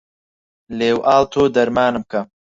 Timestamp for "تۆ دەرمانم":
1.31-2.03